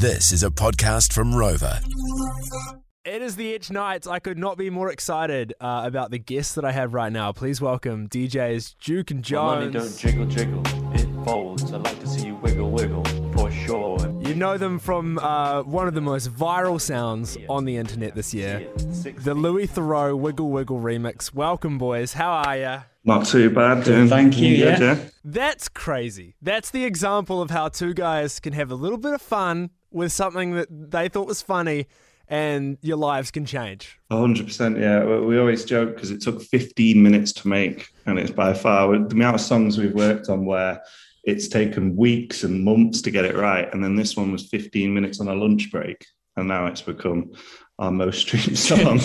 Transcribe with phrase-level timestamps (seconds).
[0.00, 1.78] This is a podcast from Rova.
[3.04, 4.06] It is the Itch Nights.
[4.06, 7.32] I could not be more excited uh, about the guests that I have right now.
[7.32, 10.62] Please welcome DJs Duke and My money don't jiggle jiggle,
[10.94, 11.70] it folds.
[11.70, 13.99] I like to see you wiggle wiggle, for sure.
[14.30, 18.32] You know them from uh, one of the most viral sounds on the internet this
[18.32, 18.64] year,
[19.24, 21.34] the Louis Theroux Wiggle Wiggle remix.
[21.34, 22.12] Welcome, boys.
[22.12, 22.82] How are ya?
[23.02, 24.06] Not too bad, doing.
[24.06, 24.98] thank you, good, yeah.
[25.24, 26.36] That's crazy.
[26.40, 30.12] That's the example of how two guys can have a little bit of fun with
[30.12, 31.88] something that they thought was funny,
[32.28, 33.98] and your lives can change.
[34.12, 34.78] hundred percent.
[34.78, 38.54] Yeah, we we always joke because it took 15 minutes to make, and it's by
[38.54, 40.80] far the amount of songs we've worked on where
[41.24, 44.92] it's taken weeks and months to get it right, and then this one was 15
[44.92, 46.06] minutes on a lunch break,
[46.36, 47.32] and now it's become
[47.78, 49.00] our most streamed song.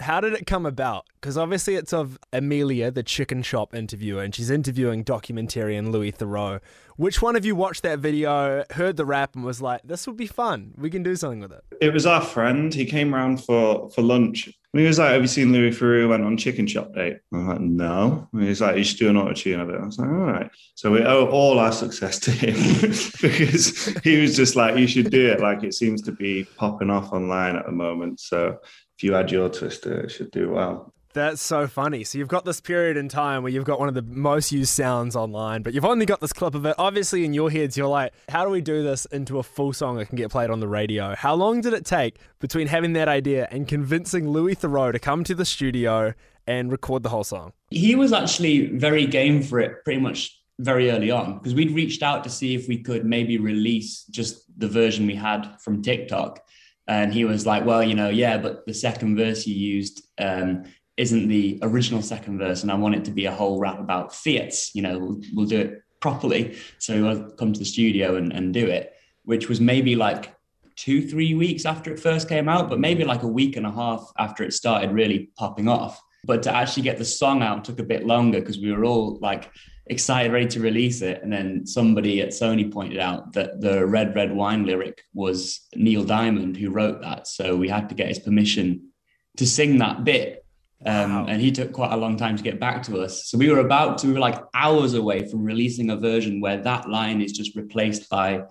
[0.00, 1.06] How did it come about?
[1.20, 6.60] Because obviously it's of Amelia, the chicken shop interviewer, and she's interviewing documentarian Louis Theroux.
[6.96, 10.16] Which one of you watched that video, heard the rap, and was like, "This would
[10.16, 10.74] be fun.
[10.76, 12.72] We can do something with it." it was our friend.
[12.72, 16.08] He came round for for lunch, and he was like, "Have you seen Louis Theroux
[16.08, 19.16] went on Chicken Shop Date?" I'm like, "No." And he's like, "You should do an
[19.16, 22.18] auto tune of it." I was like, "All right." So we owe all our success
[22.20, 22.54] to him
[23.22, 26.90] because he was just like, "You should do it." Like it seems to be popping
[26.90, 28.20] off online at the moment.
[28.20, 28.58] So
[28.96, 30.92] if you add your twist to it, it should do well.
[31.18, 32.04] That's so funny.
[32.04, 34.70] So you've got this period in time where you've got one of the most used
[34.70, 36.76] sounds online, but you've only got this clip of it.
[36.78, 39.96] Obviously, in your heads, you're like, "How do we do this into a full song
[39.96, 43.08] that can get played on the radio?" How long did it take between having that
[43.08, 46.14] idea and convincing Louis Theroux to come to the studio
[46.46, 47.52] and record the whole song?
[47.70, 52.04] He was actually very game for it pretty much very early on because we'd reached
[52.04, 56.44] out to see if we could maybe release just the version we had from TikTok.
[56.86, 60.64] And he was like, well, you know, yeah, but the second verse you used um,
[60.98, 62.62] isn't the original second verse.
[62.62, 64.74] And I want it to be a whole rap about Fiats.
[64.74, 66.58] You know, we'll, we'll do it properly.
[66.78, 68.92] So I'll come to the studio and, and do it,
[69.24, 70.34] which was maybe like
[70.76, 73.70] two, three weeks after it first came out, but maybe like a week and a
[73.70, 76.00] half after it started really popping off.
[76.24, 79.18] But to actually get the song out took a bit longer because we were all
[79.20, 79.50] like
[79.86, 81.22] excited, ready to release it.
[81.22, 86.04] And then somebody at Sony pointed out that the Red Red Wine lyric was Neil
[86.04, 87.28] Diamond who wrote that.
[87.28, 88.90] So we had to get his permission
[89.36, 90.44] to sing that bit.
[90.86, 91.26] Um, Wow.
[91.28, 93.28] And he took quite a long time to get back to us.
[93.28, 96.56] So we were about to, we were like hours away from releasing a version where
[96.62, 98.42] that line is just replaced by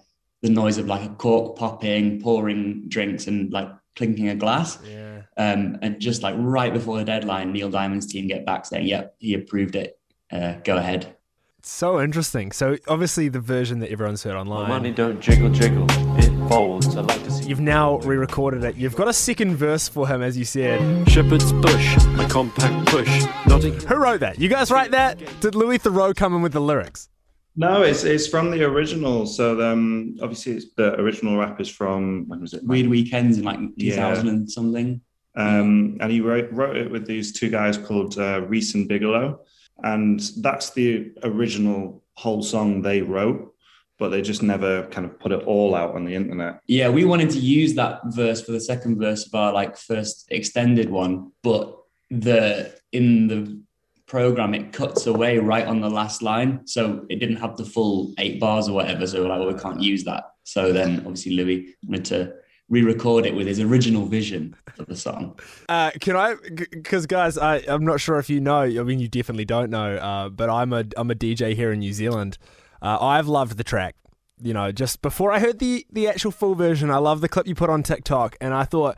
[0.42, 4.78] the noise of like a cork popping, pouring drinks, and like clinking a glass.
[4.86, 5.22] Yeah.
[5.38, 9.16] Um, and just like right before the deadline, Neil Diamond's team get back saying, "Yep,
[9.20, 9.98] he approved it.
[10.32, 11.16] Uh, go ahead."
[11.64, 12.52] So interesting.
[12.52, 14.70] So obviously the version that everyone's heard My online.
[14.70, 15.86] money don't jiggle jiggle,
[16.20, 16.96] it folds.
[16.96, 18.75] I like to see You've now re-recorded it.
[18.75, 21.08] You've got a second verse for him, as you said.
[21.09, 23.25] Shepherd's Bush, my compact push.
[23.47, 23.74] Nodding.
[23.81, 24.40] Who wrote that?
[24.40, 25.19] You guys write that?
[25.41, 27.09] Did Louis Theroux come in with the lyrics?
[27.56, 29.25] No, it's it's from the original.
[29.25, 32.63] So um, obviously, it's the original rap is from when was it?
[32.63, 33.96] Weird weekends in like Yeah.
[33.96, 35.02] 2000 and something.
[35.36, 39.40] Um, and he wrote, wrote it with these two guys called uh, Reese and Bigelow.
[39.84, 43.53] And that's the original whole song they wrote,
[43.97, 46.62] but they just never kind of put it all out on the internet.
[46.68, 50.28] Yeah, we wanted to use that verse for the second verse of our like first
[50.30, 51.78] extended one, but
[52.09, 53.62] the in the
[54.06, 58.13] program it cuts away right on the last line, so it didn't have the full
[58.19, 59.06] eight bars or whatever.
[59.06, 60.24] So we're like, well, we can't use that.
[60.44, 62.34] So then obviously Louis wanted to
[62.69, 65.40] re-record it with his original vision of the song.
[65.69, 66.36] Uh, can I?
[66.72, 68.62] Because guys, I, I'm not sure if you know.
[68.62, 69.96] I mean, you definitely don't know.
[69.96, 72.38] Uh, but I'm a I'm a DJ here in New Zealand.
[72.82, 73.96] Uh, I've loved the track.
[74.40, 77.48] You know, just before I heard the the actual full version, I love the clip
[77.48, 78.98] you put on TikTok, and I thought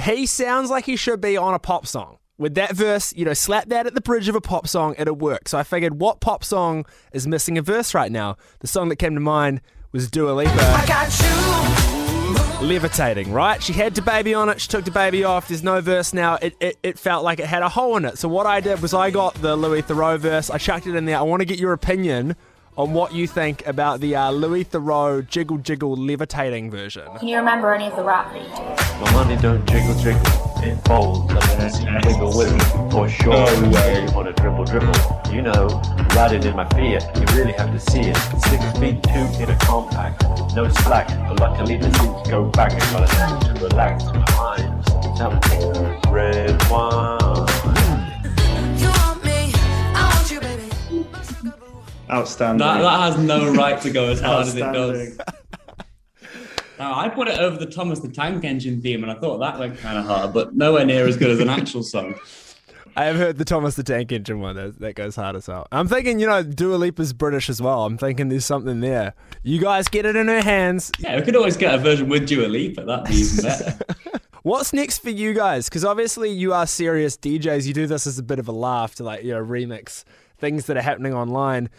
[0.00, 2.18] he sounds like he should be on a pop song.
[2.38, 5.16] With that verse, you know, slap that at the bridge of a pop song, it'll
[5.16, 5.48] work.
[5.48, 8.36] So I figured, what pop song is missing a verse right now?
[8.60, 10.52] The song that came to mind was Dua Lipa.
[12.60, 13.62] levitating, right?
[13.62, 16.34] She had the baby on it, she took the baby off, there's no verse now.
[16.36, 18.18] It, it, it felt like it had a hole in it.
[18.18, 21.04] So what I did was I got the Louis Theroux verse, I chucked it in
[21.04, 21.18] there.
[21.18, 22.36] I want to get your opinion
[22.78, 27.04] on what you think about the uh, Louis Theroux jiggle jiggle levitating version.
[27.18, 28.32] Can you remember any of the rap?
[28.32, 30.22] My money don't jiggle jiggle,
[30.62, 31.30] it folds.
[31.32, 33.34] I like to see you wiggle wiggle, for sure.
[33.34, 34.94] Yeah, you wanna dribble dribble.
[35.32, 35.66] You know,
[36.14, 38.16] riding in my Fiat, you really have to see it.
[38.16, 40.22] Six feet two in a compact,
[40.54, 41.08] no slack.
[41.28, 44.84] But luckily the seats go back and got a time to relax my mind.
[45.18, 47.57] Now we take the red wine.
[52.10, 52.66] Outstanding.
[52.66, 55.18] That, that has no right to go as hard as it does.
[56.78, 59.58] Now, I put it over the Thomas the Tank Engine theme, and I thought that
[59.58, 62.14] went kind of hard, but nowhere near as good as an actual song.
[62.96, 64.56] I have heard the Thomas the Tank Engine one.
[64.56, 65.68] That, that goes hard as well.
[65.70, 67.84] I'm thinking, you know, Dua Lipa's British as well.
[67.84, 69.14] I'm thinking there's something there.
[69.44, 70.90] You guys get it in her hands.
[70.98, 72.84] Yeah, we could always get a version with Dua Lipa.
[72.84, 73.78] That'd be even better.
[74.42, 75.68] What's next for you guys?
[75.68, 77.66] Because obviously you are serious DJs.
[77.66, 80.04] You do this as a bit of a laugh to like, you know, remix
[80.38, 81.70] things that are happening online.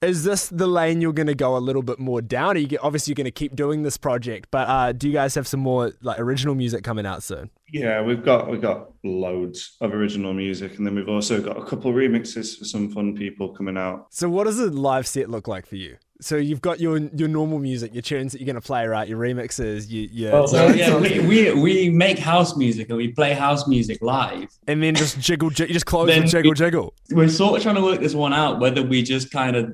[0.00, 2.54] Is this the lane you're going to go a little bit more down?
[2.56, 5.12] Are you get, obviously you're going to keep doing this project, but uh, do you
[5.12, 7.50] guys have some more like original music coming out soon?
[7.72, 11.64] Yeah, we've got we've got loads of original music, and then we've also got a
[11.64, 14.06] couple of remixes for some fun people coming out.
[14.10, 15.96] So what does a live set look like for you?
[16.20, 19.08] So you've got your your normal music, your tunes that you're going to play, right?
[19.08, 23.32] Your remixes, you, your so yeah, we, we we make house music and we play
[23.32, 24.48] house music live.
[24.68, 26.94] and then just jiggle, jiggle you just close Then with jiggle, we- jiggle.
[27.10, 29.72] We're sort of trying to work this one out whether we just kind of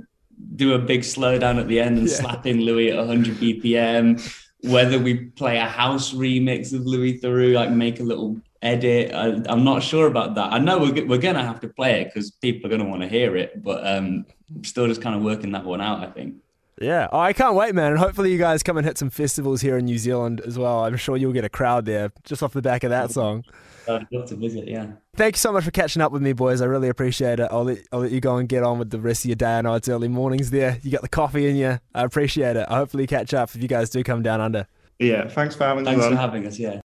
[0.57, 2.15] do a big slowdown at the end and Yeah.
[2.15, 4.21] slap in Louis at 100 BPM,
[4.63, 9.13] whether we play a house remix of Louis Theroux, like make a little edit.
[9.15, 10.53] I, I'm not sure about that.
[10.53, 12.89] I know we're, we're going to have to play it because people are going to
[12.89, 14.25] want to hear it, but um,
[14.63, 16.37] still just kind of working that one out, I think.
[16.81, 17.93] Yeah, oh, I can't wait, man.
[17.93, 20.85] And hopefully you guys come and hit some festivals here in New Zealand as well.
[20.85, 23.45] I'm sure you'll get a crowd there just off the back of that song.
[23.87, 24.93] Uh, I'd love to visit, yeah.
[25.17, 26.61] Thank you so much for catching up with me, boys.
[26.61, 27.49] I really appreciate it.
[27.51, 29.59] I'll let, I'll let you go and get on with the rest of your day.
[29.59, 30.79] I know it's early mornings there.
[30.83, 31.79] You got the coffee in you.
[31.95, 32.67] I appreciate it.
[32.69, 34.67] I hopefully catch up if you guys do come down under.
[34.99, 35.93] Yeah, thanks for having us.
[35.93, 36.17] Thanks for on.
[36.17, 36.81] having us, yeah.